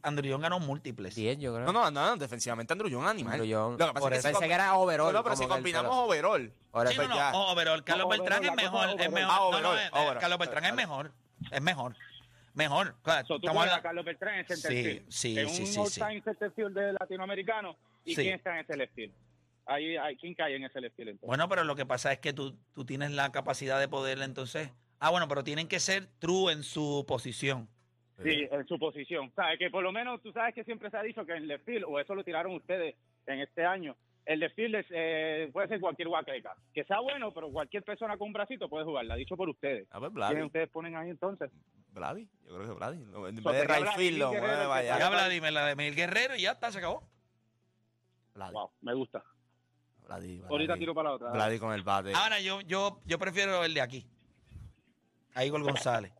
[0.03, 1.15] Andrew Young ganó múltiples.
[1.15, 1.65] 10, yo creo.
[1.65, 3.33] No, no, no, defensivamente Andrew Young es animal.
[3.33, 3.71] Andrew Young.
[3.79, 5.13] Lo que pasa Por es que Pensé que era overall.
[5.15, 6.53] No, no, pero si combinamos solo- overall.
[6.73, 9.31] Ahora Sí, no, no, overall, Carlos No, Beltrán overall, es la mejor, es mejor.
[9.33, 10.19] Ah, No, no, overall, eh, overall.
[10.21, 11.13] Carlos Beltrán es mejor,
[11.51, 11.97] es mejor,
[12.55, 12.95] mejor.
[13.03, 15.87] O sea, So, tú estamos a Carlos Beltrán en center Sí, sí, en sí, un
[15.89, 17.77] sí, all-time center field de latinoamericano.
[18.05, 18.23] ¿Y Sí.
[18.23, 19.13] quién está en ese left field?
[19.67, 21.27] Ahí, ahí, ¿Quién cae en ese left field entonces?
[21.27, 24.71] Bueno, pero lo que pasa es que tú, tú tienes la capacidad de poder entonces.
[25.01, 27.69] Ah, bueno, pero tienen que ser true en su posición.
[28.23, 29.33] Sí, en su posición.
[29.35, 29.59] ¿Sabes?
[29.59, 31.85] Que por lo menos tú sabes que siempre se ha dicho que en left field,
[31.89, 32.95] o eso lo tiraron ustedes
[33.27, 36.55] en este año, el field es, eh, puede ser cualquier guaqueca.
[36.73, 39.87] Que sea bueno, pero cualquier persona con un bracito puede jugarla, dicho por ustedes.
[39.91, 40.43] A ver, ¿Quién Vladi.
[40.43, 41.51] ustedes ponen ahí entonces?
[41.93, 42.29] Vladi.
[42.47, 42.99] Yo creo que Vladi.
[42.99, 44.99] No, En So, vez de lo mueve allá.
[44.99, 47.03] Ya Vladimir, la de Miguel Guerrero y ya está, se acabó.
[48.35, 48.53] Vladi.
[48.53, 49.23] Wow, me gusta.
[50.07, 50.53] Vladi, Vladi.
[50.53, 51.31] Ahorita tiro para la otra.
[51.31, 52.13] Vladi con el bate.
[52.15, 54.07] Ahora yo, yo, yo prefiero el de aquí.
[55.35, 56.13] A Igor González.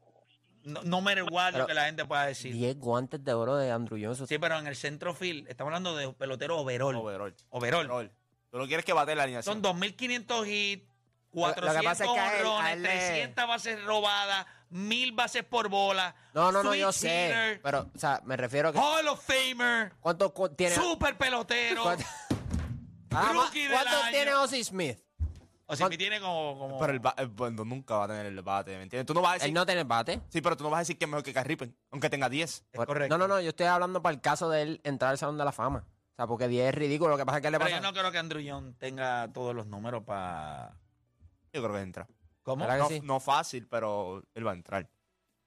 [0.65, 2.53] No, no matter what lo que la gente pueda decir.
[2.53, 4.19] 10 guantes de oro de Andrew Jones.
[4.19, 6.97] eso Sí, pero en el centro field, estamos hablando de pelotero overall.
[6.97, 7.35] Overall.
[7.51, 7.91] Overall.
[7.91, 8.13] Overall.
[8.51, 9.63] Tú lo quieres que bate la alineación.
[9.63, 10.87] Son 2.500 hits,
[11.33, 15.13] Lo- lo 400 que pasa es que él- honrones, él le- 300 bases robadas, 1.000
[15.13, 16.15] bases por bola.
[16.33, 17.61] No, no, no, yo sé.
[17.63, 18.79] Pero, o sea, me refiero a que.
[18.79, 20.75] Hall of Famer, ¿Cuánto cu- tiene?
[20.75, 21.83] super pelotero.
[21.85, 22.05] ¿Cuánto-
[23.11, 24.11] Ah, Rookie del ¿Cuántos año.
[24.13, 24.99] tiene Ozzy Smith?
[25.67, 26.59] O sea, me tiene como.
[26.59, 29.07] como Pero el ba- el Bondon nunca va a tener el bate, ¿me entiendes?
[29.07, 29.49] Tú no vas a decir.
[29.49, 30.21] Él no tiene bate.
[30.29, 32.29] Sí, pero tú no vas a decir que es mejor que Kyle Ripken, aunque tenga
[32.29, 32.65] 10.
[32.73, 33.17] es correcto.
[33.17, 35.45] No, no, no, yo estoy hablando para el caso de él entrar al Salón de
[35.45, 35.87] la Fama.
[35.89, 37.11] O sea, porque 10 es ridículo.
[37.13, 37.81] Lo que pasa es que le Pero pasa.
[37.81, 40.77] yo no creo que Andrew John tenga todos los números para.
[41.53, 42.07] Yo creo que entra.
[42.43, 42.67] ¿Cómo?
[42.67, 43.01] ¿Verdad que No, sí?
[43.03, 44.89] no fácil, pero él va a entrar.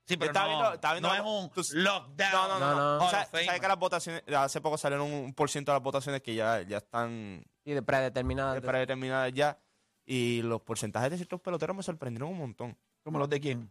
[0.08, 2.32] Sí, pero no, viendo- estaba viendo no la- es un tus- lockdown.
[2.32, 2.98] No, no, no.
[2.98, 5.84] No, sabes, sabes que las votaciones, hace poco salieron un, un por ciento de las
[5.84, 8.60] votaciones que ya, ya están Sí, de predeterminada.
[8.62, 9.60] predeterminadas ya.
[10.10, 12.78] Y los porcentajes de ciertos peloteros me sorprendieron un montón.
[13.04, 13.70] ¿Como los de quién?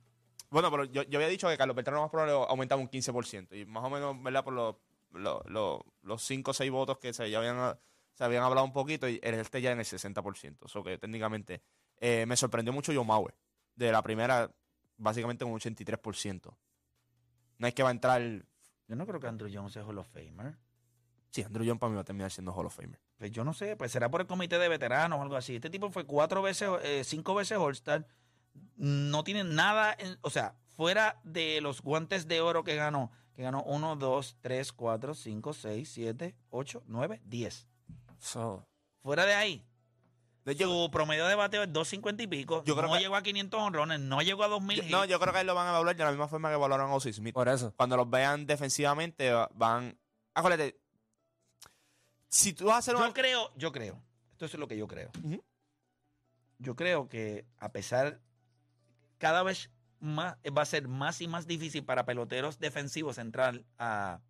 [0.51, 3.59] Bueno, pero yo, yo había dicho que Carlos Beltrán más probable aumentaba un 15%.
[3.59, 4.45] Y más o menos, ¿verdad?
[4.45, 4.77] Por los,
[5.13, 7.79] los, los, los 5 o 6 votos que se, ya habían,
[8.13, 10.67] se habían hablado un poquito, y este ya en el 60%.
[10.67, 11.63] Eso que técnicamente
[11.99, 13.35] eh, me sorprendió mucho John Mauer.
[13.75, 14.55] De la primera,
[14.99, 16.55] básicamente un 83%.
[17.59, 18.21] No es que va a entrar.
[18.89, 20.55] Yo no creo que Andrew John sea Hall of Famer.
[21.31, 23.01] Sí, Andrew John para mí va a terminar siendo Hall of Famer.
[23.19, 25.57] Pues yo no sé, pues será por el comité de veteranos o algo así.
[25.57, 28.07] Este tipo fue cuatro veces, eh, cinco veces All-Star.
[28.77, 33.43] No tiene nada, en- o sea, fuera de los guantes de oro que ganó, que
[33.43, 37.69] ganó 1, 2, 3, 4, 5, 6, 7, 8, 9, 10.
[38.19, 38.67] So,
[39.03, 39.65] Fuera de ahí,
[40.45, 42.63] De hecho, su promedio de bateo es 250 y pico.
[42.65, 45.19] Yo creo no que- llegó a 500 honrones, no llegó a 2000 yo- no, yo
[45.19, 47.13] creo que ahí lo van a evaluar de la misma forma que evaluaron a Ozzy
[47.13, 47.35] Smith.
[47.35, 47.73] por eso.
[47.77, 49.99] Cuando los vean defensivamente, va- van.
[50.35, 50.79] Acuérdate,
[52.29, 53.13] si tú vas a hacer Yo una.
[53.13, 55.11] creo, yo creo, esto es lo que yo creo.
[56.59, 58.21] Yo creo que a pesar,
[59.19, 64.21] cada vez más, va a ser más y más difícil para peloteros defensivos entrar a,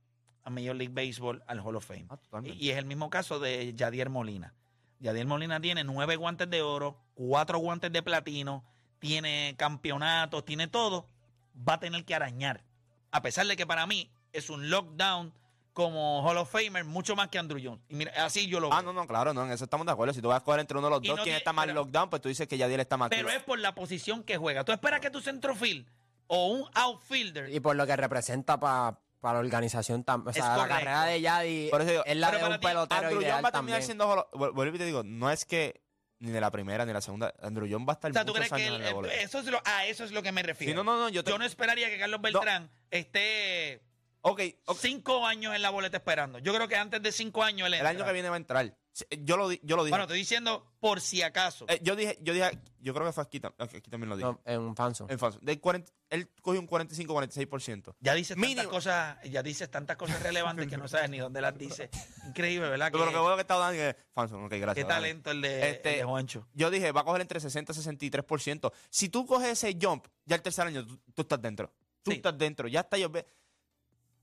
[0.43, 2.07] a Major League Baseball al Hall of Fame.
[2.11, 4.55] Ah, Y, y es el mismo caso de Yadier Molina.
[4.99, 8.65] Yadier Molina tiene nueve guantes de oro, cuatro guantes de platino,
[8.99, 11.09] tiene campeonatos, tiene todo.
[11.57, 12.65] Va a tener que arañar.
[13.13, 15.33] A pesar de que para mí es un lockdown
[15.77, 17.83] como Hall of Famer, mucho más que Andrew Jones.
[17.91, 18.95] Y mira, así yo lo Ah, veo.
[18.95, 20.15] no, no, claro, no, en eso estamos de acuerdo.
[20.15, 21.53] Si tú vas a escoger entre uno de los Y dos, no quién tiene- está
[21.53, 24.23] más pero- lockdown, pues tú dices que Yadier está más Pero es por la posición
[24.23, 24.65] que juega.
[24.65, 25.87] Tú esperas que tu centrofield
[26.29, 27.51] o un outfielder.
[27.53, 30.03] Y por lo que representa para la organización.
[30.03, 30.75] tam- O Es sea, la correcto.
[30.79, 33.21] carrera de Yadi Por eso digo, es la pero de para un ti, pelotero Andrew
[33.21, 33.83] ideal John va a terminar también.
[33.83, 34.09] siendo.
[34.11, 35.83] Hall of- Vuelvo y te digo, no es que
[36.21, 37.35] ni de la primera ni de la segunda.
[37.43, 39.13] Andrew John va a estar o sea, ¿tú muchos crees que él- en la bola.
[39.13, 40.73] eso es lo, a eso es lo que me refiero?
[40.73, 43.83] Sí, no, no, no, yo te- Yo no esperaría que Carlos Beltrán esté
[44.29, 46.39] Ok, ok, cinco años en la boleta esperando.
[46.41, 47.91] Yo creo que antes de cinco años él el entra.
[47.91, 48.77] año que viene va a entrar.
[49.21, 49.91] Yo lo, di- yo lo dije.
[49.91, 51.67] Bueno, estoy diciendo por si acaso.
[51.69, 54.27] Eh, yo dije, yo dije, yo creo que fue aquí, aquí también lo dije.
[54.29, 55.07] No, en un fanso.
[55.11, 55.39] En falso.
[55.43, 57.95] Del 40 él cogió un 45-46%.
[58.01, 61.57] ya dices tantas cosas, ya dices tantas cosas relevantes que no sabes ni dónde las
[61.59, 61.91] dice.
[62.27, 62.89] Increíble, ¿verdad?
[62.93, 64.75] Pero lo que bueno que está dando es Fanson, ok, gracias.
[64.75, 64.95] qué dale.
[65.09, 66.47] talento el de, Este- el de Juancho.
[66.55, 68.73] Yo dije, va a coger entre 60 y 63%.
[68.91, 71.71] Si tú coges ese jump, ya el tercer año, tú, tú estás dentro.
[72.03, 72.17] Tú Sí.
[72.19, 72.69] estás dentro.
[72.69, 73.11] Ya está yo.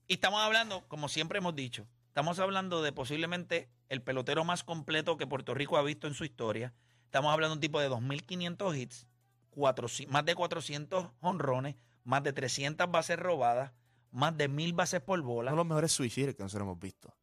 [0.06, 5.16] Y estamos hablando, como siempre hemos dicho, estamos hablando de posiblemente el pelotero más completo
[5.16, 6.74] que Puerto Rico ha visto en su historia.
[7.06, 9.06] Estamos hablando de un tipo de 2.500 hits,
[9.50, 13.72] 400 más de 400 honrones, más de 300 bases robadas,
[14.10, 15.52] más de 1.000 bases por bola.
[15.52, 17.14] Uno de los mejores hitters que nosotros hemos visto.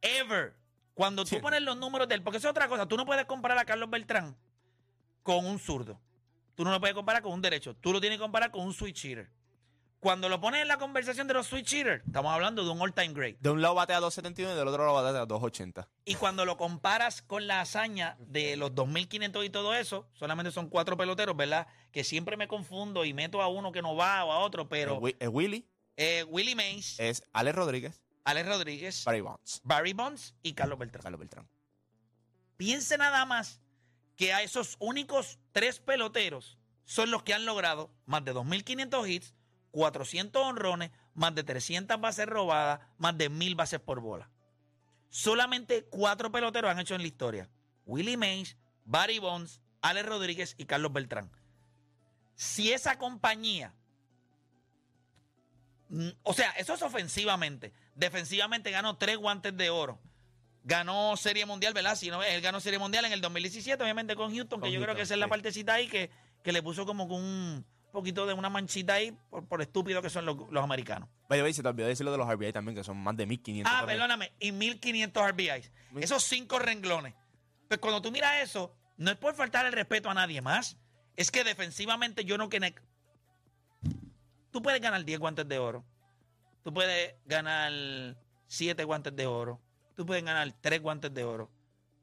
[0.00, 0.54] Ever.
[0.94, 1.38] Cuando tú Sí.
[1.38, 3.64] pones los números de él, porque eso es otra cosa, tú no puedes comparar a
[3.64, 4.36] Carlos Beltrán
[5.22, 6.00] con un zurdo.
[6.54, 7.74] Tú no lo puedes comparar con un derecho.
[7.76, 9.30] Tú lo tienes que comparar con un switch hitter.
[10.00, 13.12] Cuando lo pones en la conversación de los switch hitters, estamos hablando de un all-time
[13.12, 13.36] great.
[13.38, 15.86] De un lado batea 271 y del otro lado batea 280.
[16.06, 20.70] Y cuando lo comparas con la hazaña de los 2.500 y todo eso, solamente son
[20.70, 21.66] cuatro peloteros, ¿verdad?
[21.92, 25.02] Que siempre me confundo y meto a uno que no va o a otro, pero
[25.18, 30.54] el Willy eh, Willie Mays, es Alex Rodríguez, Alex Rodríguez, Barry Bonds, Barry Bonds y
[30.54, 31.02] Carlos Beltrán.
[31.02, 31.46] Carlos Beltrán.
[32.56, 33.60] Piense nada más
[34.16, 39.34] que a esos únicos tres peloteros son los que han logrado más de 2.500 hits,
[39.70, 44.28] 400 honrones, más de 300 bases robadas, más de 1.000 bases por bola.
[45.10, 47.48] Solamente cuatro peloteros han hecho en la historia.
[47.84, 51.30] Willie Mays, Barry Bonds, Alex Rodríguez y Carlos Beltrán.
[52.34, 53.74] Si esa compañía,
[55.88, 59.98] mm, o sea, eso es ofensivamente, defensivamente ganó tres guantes de oro,
[60.62, 61.96] ganó Serie Mundial, ¿verdad?
[61.96, 64.80] Si no, él ganó Serie Mundial en el 2017, obviamente con Houston, Con que yo
[64.80, 66.10] creo que esa es la partecita ahí que,
[66.42, 70.08] que le puso como con un poquito de una manchita ahí por, por estúpido que
[70.10, 71.08] son los, los americanos.
[71.28, 73.72] Vaya, vaya, se te olvidó decirlo de los RBI también, que son más de 1500.
[73.74, 75.72] Ah, perdóname, y 1500 RBIs.
[75.90, 77.14] Mil- Esos cinco renglones.
[77.66, 80.76] Pues cuando tú miras eso, no es por faltar el respeto a nadie más.
[81.16, 82.74] Es que defensivamente yo no que...
[84.50, 85.84] Tú puedes ganar 10 guantes de oro.
[86.62, 87.72] Tú puedes ganar
[88.46, 89.60] 7 guantes de oro.
[89.96, 91.50] Tú puedes ganar 3 guantes de oro.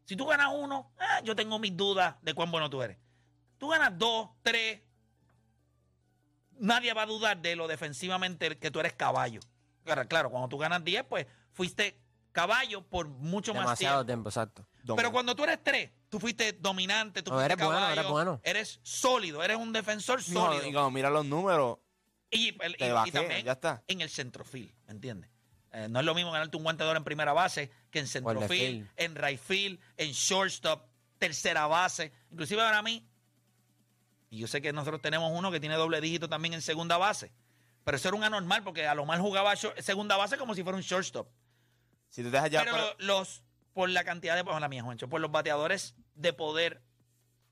[0.06, 2.98] Si tú ganas uno, ah, yo tengo mis dudas de cuán bueno tú eres.
[3.58, 4.82] Tú ganas 2, 3.
[6.60, 9.40] Nadie va a dudar de lo defensivamente que tú eres caballo.
[9.84, 12.00] Claro, claro, cuando tú ganas 10, pues fuiste
[12.32, 14.08] caballo por mucho más Demasiado tiempo.
[14.08, 14.68] tiempo, exacto.
[14.84, 14.96] Dominante.
[15.02, 18.40] Pero cuando tú eres tres, tú fuiste dominante, tú No, fuiste eres bueno, eres bueno.
[18.44, 20.68] eres sólido, eres un defensor No, sólido.
[20.68, 21.78] y cuando mira los números,
[22.30, 23.84] Y, el- y- también ya está.
[23.88, 25.30] en el centrofil, ¿me entiendes?
[25.72, 28.08] Eh, no es lo mismo ganarte un guante de oro en primera base que en
[28.08, 30.86] centrofil, en right field, en shortstop,
[31.18, 32.12] tercera base.
[32.32, 33.06] Inclusive para mí,
[34.30, 37.32] y yo sé que nosotros tenemos uno que tiene doble dígito también en segunda base,
[37.84, 40.64] pero eso era un anormal porque a lo mal jugaba short- segunda base como si
[40.64, 41.28] fuera un shortstop.
[42.10, 42.60] si te dejas ya...
[42.64, 46.34] pero para- los, por la cantidad de, bueno, la mía, Juancho, por los bateadores de
[46.34, 46.82] poder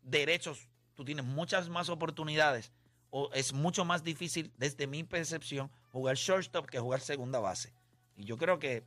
[0.01, 2.71] derechos, tú tienes muchas más oportunidades
[3.09, 7.73] o es mucho más difícil, desde mi percepción, jugar shortstop que jugar segunda base.
[8.17, 8.83] Y yo creo que,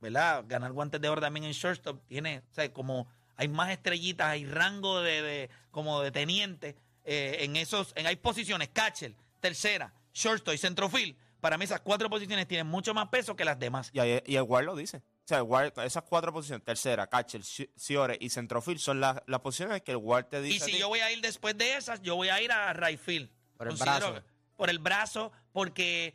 [0.00, 0.44] ¿verdad?
[0.48, 4.44] Ganar guantes de oro también en shortstop tiene, o sea, como hay más estrellitas, hay
[4.44, 10.54] rango de, de- como de teniente eh, en esos, en hay posiciones, catcher, tercera, shortstop
[10.54, 11.16] y centrofield.
[11.40, 13.90] Para mí esas cuatro posiciones tienen mucho más peso que las demás.
[13.92, 14.98] Y, ahí- y el guard lo dice.
[14.98, 19.22] O sea, el guard, esas cuatro posiciones, tercera, catcher, ci- ciore y centrofil, son las,
[19.26, 20.56] las posiciones que el guard te dice.
[20.56, 20.78] Y a si ti.
[20.78, 23.30] yo voy a ir después de esas, yo voy a ir a right field.
[23.56, 24.22] Por el brazo.
[24.56, 26.14] Por el brazo, porque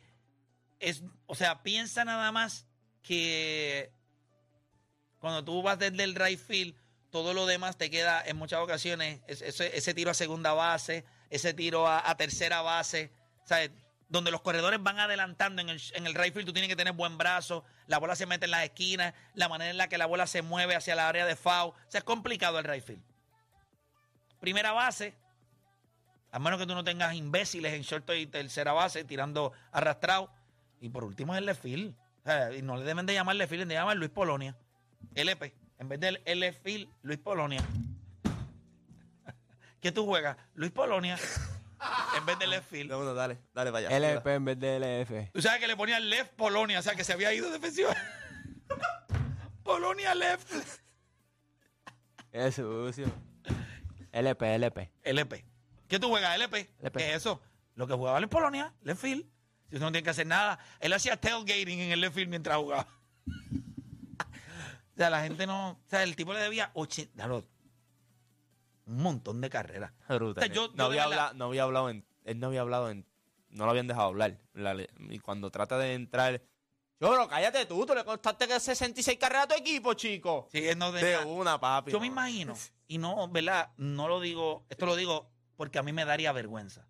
[0.78, 2.66] es, o sea, piensa nada más
[3.02, 3.92] que
[5.18, 6.74] cuando tú vas desde el right field,
[7.10, 11.04] todo lo demás te queda en muchas ocasiones, es- ese, ese tiro a segunda base,
[11.30, 13.10] ese tiro a, tercera base,
[13.44, 13.70] ¿sabes?
[14.08, 16.92] Donde los corredores van adelantando en el, en el right field, tú tienes que tener
[16.94, 20.06] buen brazo, la bola se mete en las esquinas, la manera en la que la
[20.06, 21.70] bola se mueve hacia la área de foul.
[21.70, 23.02] O sea, es complicado el right field.
[24.40, 25.14] Primera base,
[26.32, 30.32] a menos que tú no tengas imbéciles en short y tercera base tirando arrastrado.
[30.80, 31.94] Y por último es el left field.
[32.20, 34.56] O sea, y no le deben de llamar left field, de llamar Luis Polonia.
[35.14, 35.54] LP.
[35.80, 37.64] En vez del left field, Luis Polonia.
[39.80, 40.36] ¿Qué tú juegas?
[40.54, 41.18] Luis Polonia.
[42.18, 42.90] En vez de left field.
[42.90, 43.96] No, no, dale, dale allá.
[43.96, 45.32] LP en vez de LF.
[45.32, 47.96] Tú sabes que le ponían left Polonia, o sea que se había ido defensiva.
[49.64, 50.52] Polonia left.
[52.30, 53.06] Es sucio.
[54.12, 54.92] LP, LP.
[55.02, 55.46] LP.
[55.88, 56.36] ¿Qué tú juegas?
[56.36, 56.68] LP.
[56.80, 56.98] LP.
[56.98, 57.40] ¿Qué es eso?
[57.74, 59.24] Lo que jugaba en Polonia, left field.
[59.70, 60.58] Si usted no tiene que hacer nada.
[60.78, 62.86] Él hacía tailgating en el left field mientras jugaba.
[64.94, 65.70] O sea, la gente no.
[65.72, 67.12] O sea, el tipo le debía 80.
[67.14, 67.46] claro,
[68.86, 69.92] un montón de carreras.
[70.08, 70.42] Brutal.
[70.42, 72.04] O sea, yo- yo no, de había hablado, no había hablado en.
[72.24, 73.06] Él no había hablado en.
[73.48, 74.38] No lo habían dejado hablar.
[74.54, 74.76] La
[75.08, 76.42] y cuando trata de entrar.
[77.00, 77.84] Yo, bro, cállate tú.
[77.86, 80.48] Tú le contaste que 66 carreras a tu equipo, chico.
[80.52, 81.90] Sí, él no De tenía- una, papi.
[81.90, 82.12] Yo me no.
[82.12, 82.54] imagino,
[82.86, 83.72] y no, ¿verdad?
[83.78, 86.86] No lo digo, esto lo digo porque a mí me daría vergüenza.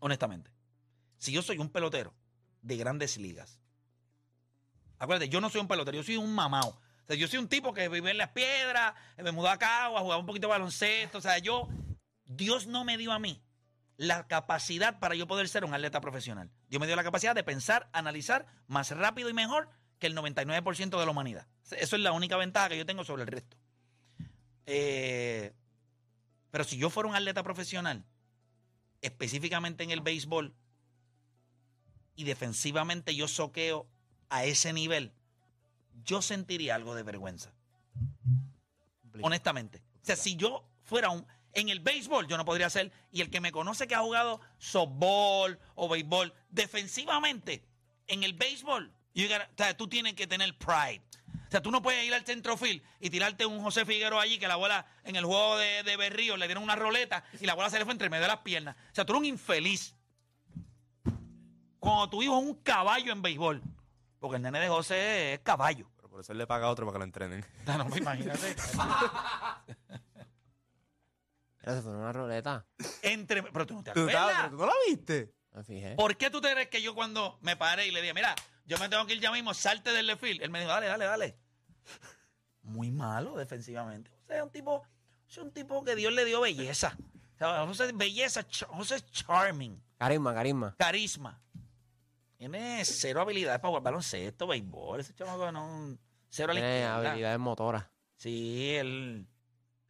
[0.00, 0.50] Honestamente.
[1.16, 2.12] Si yo soy un pelotero
[2.62, 3.60] de grandes ligas,
[5.02, 6.68] acuérdate, yo no soy un pelotero, yo soy un mamao.
[6.68, 10.00] O sea, yo soy un tipo que vive en las piedras, me mudó a Cagua,
[10.00, 11.18] jugaba un poquito de baloncesto.
[11.18, 11.68] O sea, yo,
[12.24, 13.42] Dios no me dio a mí
[13.96, 16.52] la capacidad para yo poder ser un atleta profesional.
[16.68, 20.96] Dios me dio la capacidad de pensar, analizar más rápido y mejor que el 99%
[20.96, 21.48] de la humanidad.
[21.72, 23.56] Eso es la única ventaja que yo tengo sobre el resto.
[24.66, 25.52] Eh,
[26.52, 28.04] pero si yo fuera un atleta profesional,
[29.00, 30.54] específicamente en el béisbol,
[32.14, 33.88] y defensivamente yo soqueo
[34.32, 35.12] a ese nivel,
[36.04, 37.52] yo sentiría algo de vergüenza.
[39.20, 39.82] Honestamente.
[40.02, 41.26] O sea, si yo fuera un...
[41.54, 44.40] En el béisbol yo no podría ser, y el que me conoce que ha jugado
[44.56, 47.62] softball o béisbol, defensivamente,
[48.06, 51.02] en el béisbol, gotta- o sea, tú tienes que tener pride.
[51.46, 54.48] O sea, tú no puedes ir al centrofield y tirarte un José Figueroa allí que
[54.48, 57.68] la bola en el juego de, de Berrío le dieron una roleta y la bola
[57.68, 58.74] se le fue entre medio de las piernas.
[58.90, 59.94] O sea, tú eres un infeliz.
[61.78, 63.62] Cuando tu hijo es un caballo en béisbol,
[64.22, 65.90] porque el nene de José es caballo.
[65.96, 67.44] Pero por eso él le paga a otro para que lo entrenen.
[67.66, 68.56] No, no, imagínate.
[71.60, 72.66] Pero se fue una roleta.
[73.02, 74.32] Entre, pero tú no te ¿Tú, acuerdas.
[74.36, 75.32] pero tú no la viste?
[75.52, 75.94] Me fijé.
[75.94, 78.78] ¿Por qué tú te crees que yo cuando me paré y le dije, mira, yo
[78.78, 80.42] me tengo que ir ya mismo, salte del left field?
[80.42, 81.38] Él me dijo, dale, dale, dale.
[82.62, 84.10] Muy malo defensivamente.
[84.24, 84.82] O sea, es un tipo,
[85.28, 86.96] es un tipo que Dios le dio belleza.
[87.34, 90.74] O sea, José es belleza, José es charming, Carisma, carisma.
[90.78, 91.42] carisma.
[92.42, 94.98] Tiene cero habilidades para jugar baloncesto, béisbol.
[94.98, 95.96] Ese chamaco no,
[96.28, 97.86] cero Tiene habilidades motoras.
[98.16, 99.28] Sí, él,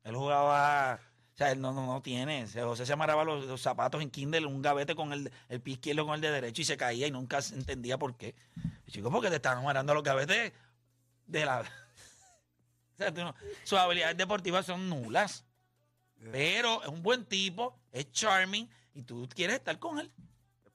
[0.05, 1.01] él jugaba.
[1.33, 2.45] O sea, él no, no, no tiene.
[2.45, 5.63] O sea, José se amarraba los, los zapatos en Kindle, un gavete con el, el
[5.63, 8.35] pie izquierdo con el de derecho y se caía y nunca se entendía por qué.
[8.87, 10.53] Chicos, porque te estaban amarrando los gavetes
[11.27, 11.61] de la.
[12.93, 13.35] o sea, tú no-
[13.65, 15.47] sus habilidades deportivas son nulas.
[16.31, 20.13] Pero es un buen tipo, es charming y tú quieres estar con él.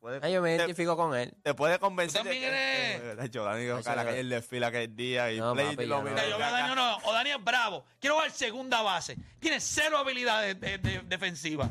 [0.07, 1.33] Puede, Ah, yo me te- identifico con él.
[1.43, 2.21] te puede convencer.
[2.21, 4.29] Tú también de que- eres- De hecho, Dani dijo que a la sí, calle el
[4.29, 6.01] desfile aquel día y No, Play papi, lo yo no.
[6.03, 6.57] miró Mira, yo veo a acá.
[6.61, 7.85] Dani, no, o Dani es bravo.
[7.99, 9.17] Quiero jugar segunda base.
[9.41, 11.69] Tiene cero habilidades de- de- defensivas.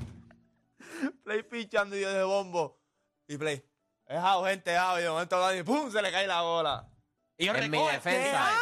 [1.25, 2.79] Play pichando y yo de bombo.
[3.27, 3.65] Y Play.
[4.07, 4.99] Es out, gente, out.
[4.99, 5.91] Y de momento Dani, ¡pum!
[5.91, 6.87] Se le cae la bola.
[7.39, 8.53] Y yo En mi recoge, defensa.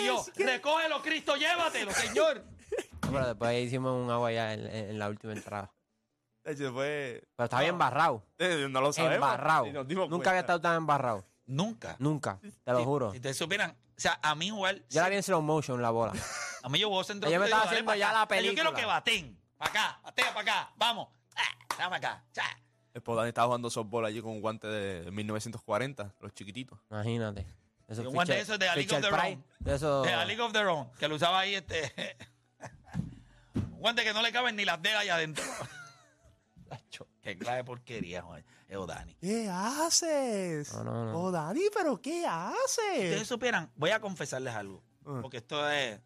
[0.00, 2.44] Y yo, recógelo, Cristo, llévatelo, señor.
[3.06, 5.72] No, pero después hicimos un agua ya en la última entrada.
[6.72, 7.22] Fue...
[7.36, 8.22] Pero estaba bien embarrado.
[8.38, 9.14] Eh, No lo sabemos.
[9.16, 9.66] Embarrado.
[9.66, 10.54] Y nos dimos Nunca había cuenta.
[10.54, 11.24] estado tan embarrado.
[11.46, 11.96] Nunca.
[11.98, 12.38] Nunca.
[12.64, 13.10] Te lo juro.
[13.10, 14.84] Si ustedes supieran, o sea, a mí igual.
[14.90, 16.12] Yo la vi en slow motion la bola.
[16.62, 17.28] A mí yo voy a centro.
[17.28, 18.74] Ella me estaba haciendo ya la Yo quiero película.
[18.74, 19.38] que baten.
[19.56, 20.72] Para acá, batea para acá.
[20.76, 21.08] Vamos.
[21.36, 22.24] Ah, dame acá.
[22.32, 22.42] Cha.
[22.92, 26.76] El Podani estaba jugando softball allí con un guante de 1940, los chiquititos.
[26.90, 27.46] Imagínate.
[27.86, 29.44] Eso un guante de esos de A League of Their Own.
[29.64, 30.02] Eso.
[30.02, 32.16] De la League of Their Own, que lo usaba ahí este.
[33.54, 35.44] un guante que no le caben ni las dedas allá adentro.
[37.22, 38.44] Qué clave de porquería, Juan.
[38.68, 39.14] Es Odani.
[39.16, 40.72] ¿Qué haces?
[40.74, 41.18] No, no, no.
[41.18, 43.04] Oh, Dani, ¿pero qué haces?
[43.04, 44.82] Ustedes supieran, voy a confesarles algo.
[45.04, 45.18] Ah.
[45.22, 46.00] Porque esto es.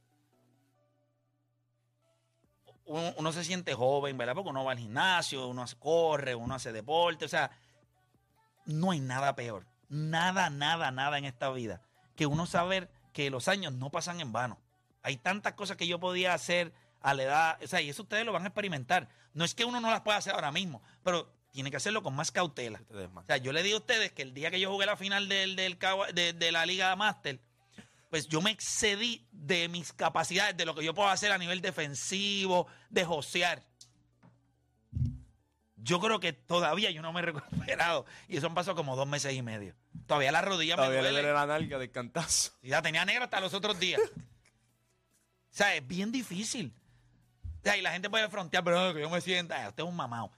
[2.85, 4.35] Uno, uno se siente joven, ¿verdad?
[4.35, 7.25] Porque uno va al gimnasio, uno corre, uno hace deporte.
[7.25, 7.51] O sea,
[8.67, 9.67] no hay nada peor.
[9.89, 11.83] Nada, nada, nada en esta vida
[12.21, 14.59] que uno saber que los años no pasan en vano.
[15.03, 17.59] Hay tantas cosas que yo podía hacer a la edad.
[17.63, 19.09] O sea, y eso ustedes lo van a experimentar.
[19.35, 22.15] No es que uno no las pueda hacer ahora mismo, pero tiene que hacerlo con
[22.15, 22.83] más cautela.
[23.15, 25.29] O sea, yo le digo a ustedes que el día que yo jugué la final
[25.29, 25.79] del, del
[26.15, 27.41] de, de la Liga Master,
[28.09, 31.61] pues yo me excedí de mis capacidades, de lo que yo puedo hacer a nivel
[31.61, 33.63] defensivo, de josear.
[35.83, 38.05] Yo creo que todavía yo no me he recuperado.
[38.29, 39.75] Y eso han pasado como dos meses y medio.
[40.07, 41.29] Todavía la rodilla Todavía me le duele.
[41.29, 42.53] duele la nalga del cantazo.
[42.63, 44.01] Y la tenía negra hasta los otros días.
[44.17, 44.21] o
[45.49, 46.75] sea, es bien difícil.
[47.77, 49.65] Y la gente puede frontear, pero que yo me sienta.
[49.65, 50.31] "Ah, Usted es un mamado.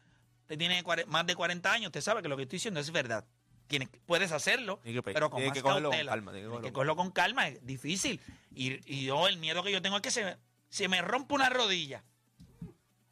[0.43, 3.25] Usted tiene más de 40 años, usted sabe que lo que estoy diciendo es verdad.
[3.69, 7.11] Tienes, puedes hacerlo, que pero con más que cogerlo con calma, tiene que cogerlo con
[7.11, 8.21] calma, es difícil.
[8.55, 10.37] Y, y yo, el miedo que yo tengo es que se, me-
[10.69, 12.03] se me rompa una rodilla,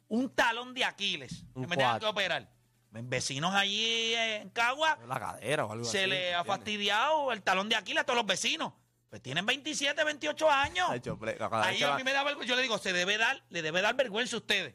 [0.07, 2.49] un talón de Aquiles, Un que me tengan que operar.
[2.91, 5.93] Vecinos allí en Cagua, La cadera o algo así.
[5.93, 8.73] se le ha fastidiado el talón de Aquiles a todos los vecinos.
[9.11, 10.87] Pues tienen 27, 28 años.
[10.89, 12.49] Cada vez Ahí que a mí me da vergüenza.
[12.49, 14.73] Yo le digo, se debe dar, le debe dar vergüenza a ustedes.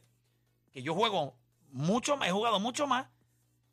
[0.73, 1.35] Que yo juego
[1.73, 3.07] mucho más, he jugado mucho más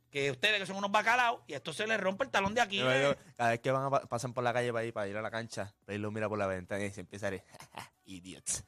[0.09, 2.59] que ustedes que son unos bacalaos y a esto se les rompe el talón de
[2.59, 2.85] Yo Aquiles.
[2.87, 5.07] me digo, cada vez que van a pa- pasan por la calle para ir, para
[5.09, 7.45] ir a la cancha, él lo mira por la ventana y se empieza a decir,
[8.05, 8.63] idiots.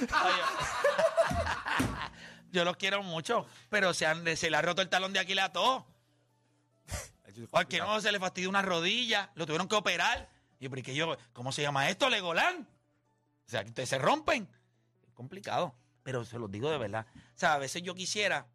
[0.00, 0.42] Oye,
[2.52, 5.44] yo los quiero mucho, pero se, han- se le ha roto el talón de Aquiles
[5.44, 5.84] a todos.
[7.50, 10.30] O al que no se le fastidió una rodilla, lo tuvieron que operar.
[10.58, 12.08] Y yo, pero ¿y qué yo, ¿cómo se llama esto?
[12.08, 12.66] Legolán.
[13.46, 14.48] O sea, que ustedes se rompen.
[15.06, 17.06] Es complicado, pero se los digo de verdad.
[17.14, 18.46] O sea, a veces yo quisiera,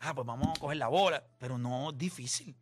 [0.00, 2.56] ah, pues vamos a coger la bola, pero no, difícil.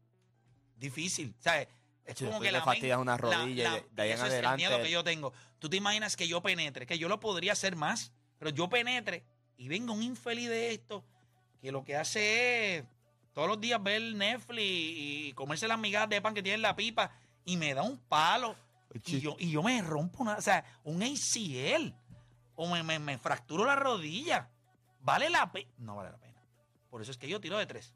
[0.77, 1.35] Difícil.
[1.39, 1.69] O sea, es
[2.17, 4.33] Sí, como que le la fastidias una rodilla y de- de ahí en eso es
[4.33, 5.33] adelante- el miedo que yo tengo.
[5.59, 9.25] Tú te imaginas que yo penetre, que yo lo podría hacer más, pero yo penetre
[9.57, 11.05] y venga un infeliz de esto
[11.61, 12.85] que lo que hace es
[13.33, 16.77] todos los días ver Netflix y comerse las migajas de pan que tiene en la
[16.77, 17.11] pipa
[17.45, 18.55] y me da un palo
[19.05, 21.95] y yo, y yo me rompo una, o sea, un ACL
[22.55, 24.49] o me, me- me fracturo la rodilla.
[25.01, 25.71] ¿Vale la pena?
[25.79, 26.43] No vale la pena.
[26.91, 27.95] Por eso es que yo tiro de tres.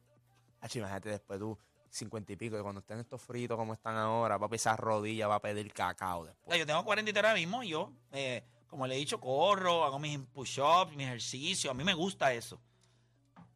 [0.61, 1.59] Hacho, imagínate después tú,
[1.91, 5.27] cincuenta y pico, y cuando estén estos fritos como están ahora, va a pisar rodilla,
[5.29, 6.49] va a pedir cacao O después.
[6.49, 9.99] sea, yo tengo 43 ahora mismo y yo, eh, como le he dicho, corro, hago
[9.99, 11.71] mis push-ups, mis ejercicios.
[11.71, 12.61] A mí me gusta eso.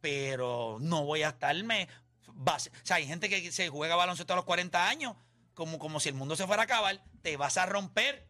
[0.01, 1.87] Pero no voy a estarme.
[2.33, 5.15] base- O sea, hay gente que se juega baloncesto a los 40 años,
[5.57, 7.01] como, como si el mundo se fuera a acabar.
[7.23, 8.27] Te vas a romper.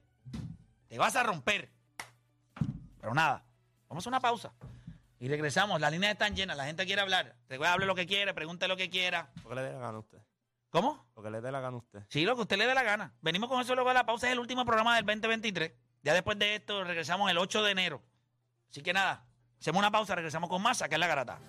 [0.87, 1.69] Te vas a romper.
[3.01, 3.45] Pero nada,
[3.89, 4.53] vamos a una pausa.
[5.19, 5.81] Y regresamos.
[5.81, 6.55] Las líneas están llenas.
[6.55, 7.35] La gente quiere hablar.
[7.47, 9.29] Te hable lo que quiere, pregunte lo que quiera.
[9.43, 10.19] Lo que le dé la gana a usted.
[10.69, 11.05] ¿Cómo?
[11.17, 12.03] Lo que le dé la gana a usted.
[12.07, 13.13] Sí, lo que usted le dé la gana.
[13.21, 14.27] Venimos con eso luego de la pausa.
[14.27, 15.73] Es el último programa del 2023.
[16.03, 18.01] Ya después de esto regresamos el 8 de enero.
[18.71, 19.25] Así que nada,
[19.59, 20.81] hacemos una pausa, regresamos con más.
[20.81, 21.39] Acá en la garata.